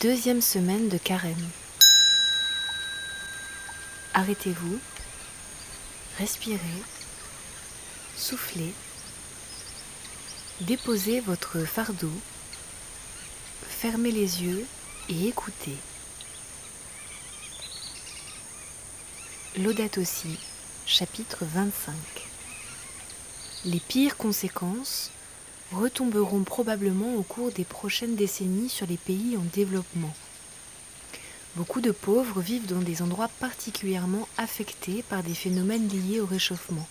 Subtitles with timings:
[0.00, 1.34] Deuxième semaine de carême.
[4.14, 4.78] Arrêtez-vous,
[6.18, 6.60] respirez,
[8.16, 8.72] soufflez,
[10.60, 12.12] déposez votre fardeau,
[13.68, 14.64] fermez les yeux
[15.08, 15.76] et écoutez.
[19.56, 20.38] L'audate aussi,
[20.86, 21.92] chapitre 25.
[23.64, 25.10] Les pires conséquences
[25.72, 30.14] retomberont probablement au cours des prochaines décennies sur les pays en développement.
[31.56, 36.86] Beaucoup de pauvres vivent dans des endroits particulièrement affectés par des phénomènes liés au réchauffement,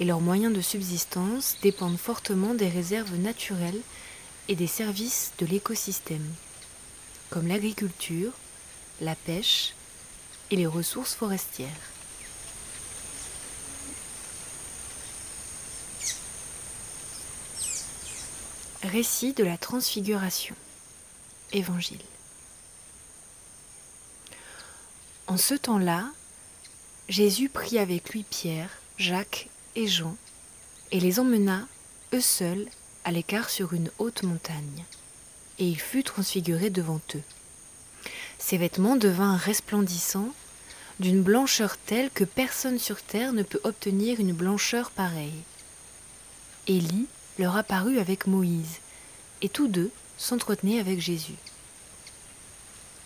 [0.00, 3.80] et leurs moyens de subsistance dépendent fortement des réserves naturelles
[4.48, 6.26] et des services de l'écosystème,
[7.30, 8.32] comme l'agriculture,
[9.00, 9.74] la pêche
[10.50, 11.93] et les ressources forestières.
[18.84, 20.54] Récit de la transfiguration.
[21.52, 22.02] Évangile.
[25.26, 26.10] En ce temps-là,
[27.08, 30.14] Jésus prit avec lui Pierre, Jacques et Jean,
[30.90, 31.66] et les emmena,
[32.12, 32.66] eux seuls,
[33.04, 34.84] à l'écart sur une haute montagne.
[35.58, 37.22] Et il fut transfiguré devant eux.
[38.38, 40.34] Ses vêtements devinrent resplendissants,
[41.00, 45.42] d'une blancheur telle que personne sur terre ne peut obtenir une blancheur pareille.
[46.66, 47.06] Élie
[47.38, 48.78] leur apparut avec Moïse,
[49.42, 51.34] et tous deux s'entretenaient avec Jésus.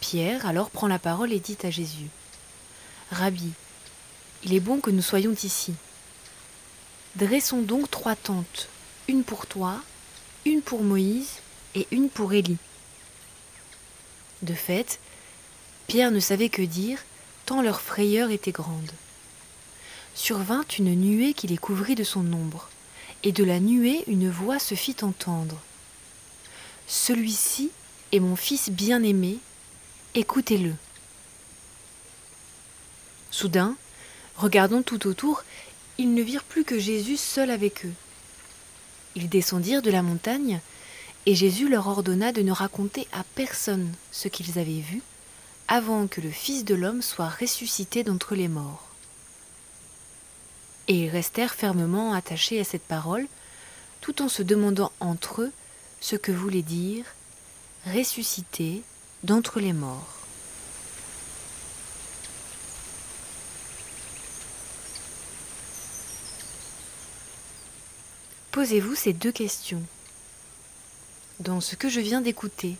[0.00, 2.08] Pierre alors prend la parole et dit à Jésus,
[3.10, 3.52] Rabbi,
[4.44, 5.74] il est bon que nous soyons ici.
[7.16, 8.68] Dressons donc trois tentes,
[9.08, 9.82] une pour toi,
[10.46, 11.32] une pour Moïse
[11.74, 12.56] et une pour Élie.
[14.42, 15.00] De fait,
[15.86, 16.98] Pierre ne savait que dire,
[17.46, 18.90] tant leur frayeur était grande.
[20.14, 22.68] Survint une nuée qui les couvrit de son ombre,
[23.22, 25.60] et de la nuée une voix se fit entendre.
[26.86, 27.70] Celui-ci
[28.12, 29.38] est mon fils bien-aimé,
[30.14, 30.74] écoutez-le.
[33.30, 33.76] Soudain,
[34.36, 35.44] regardant tout autour,
[35.98, 37.92] ils ne virent plus que Jésus seul avec eux.
[39.14, 40.60] Ils descendirent de la montagne,
[41.26, 45.02] et Jésus leur ordonna de ne raconter à personne ce qu'ils avaient vu,
[45.68, 48.89] avant que le Fils de l'homme soit ressuscité d'entre les morts.
[50.90, 53.28] Et ils restèrent fermement attachés à cette parole,
[54.00, 55.52] tout en se demandant entre eux
[56.00, 57.04] ce que voulait dire
[57.86, 58.82] ressuscité
[59.22, 60.26] d'entre les morts.
[68.50, 69.84] Posez-vous ces deux questions.
[71.38, 72.74] Dans ce que je viens d'écouter,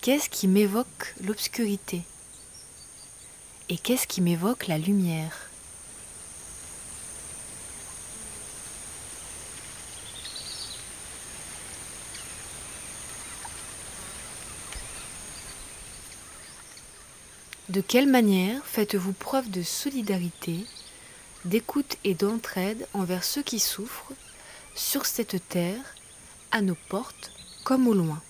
[0.00, 2.04] qu'est-ce qui m'évoque l'obscurité?
[3.68, 5.50] Et qu'est-ce qui m'évoque la lumière?
[17.70, 20.66] De quelle manière faites-vous preuve de solidarité,
[21.46, 24.12] d'écoute et d'entraide envers ceux qui souffrent
[24.74, 25.94] sur cette terre,
[26.50, 27.32] à nos portes
[27.64, 28.20] comme au loin?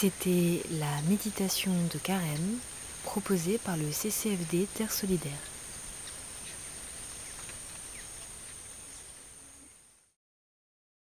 [0.00, 2.58] C'était la méditation de carême
[3.02, 5.32] proposée par le CCFD Terre Solidaire.